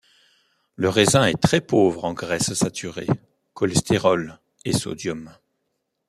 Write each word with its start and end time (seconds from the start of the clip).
Le 0.77 0.89
raisin 0.89 1.25
est 1.27 1.39
très 1.39 1.61
pauvre 1.61 2.05
en 2.05 2.13
graisses 2.15 2.55
saturées, 2.55 3.05
cholestérol 3.53 4.39
et 4.65 4.73
sodium. 4.73 5.29